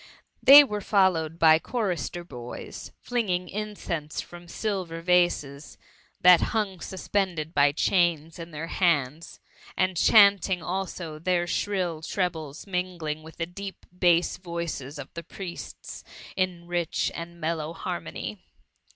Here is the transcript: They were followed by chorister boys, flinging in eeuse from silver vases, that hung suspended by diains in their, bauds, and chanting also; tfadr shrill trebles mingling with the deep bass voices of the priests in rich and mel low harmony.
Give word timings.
They 0.41 0.63
were 0.63 0.81
followed 0.81 1.37
by 1.37 1.59
chorister 1.59 2.23
boys, 2.23 2.91
flinging 3.01 3.47
in 3.49 3.75
eeuse 3.75 4.19
from 4.19 4.47
silver 4.47 4.99
vases, 4.99 5.77
that 6.21 6.41
hung 6.41 6.79
suspended 6.79 7.53
by 7.53 7.71
diains 7.71 8.39
in 8.39 8.49
their, 8.49 8.67
bauds, 8.79 9.39
and 9.77 9.95
chanting 9.95 10.63
also; 10.63 11.19
tfadr 11.19 11.45
shrill 11.47 12.01
trebles 12.01 12.65
mingling 12.65 13.21
with 13.21 13.37
the 13.37 13.45
deep 13.45 13.85
bass 13.95 14.37
voices 14.37 14.97
of 14.97 15.13
the 15.13 15.21
priests 15.21 16.03
in 16.35 16.65
rich 16.65 17.11
and 17.13 17.39
mel 17.39 17.57
low 17.57 17.73
harmony. 17.73 18.39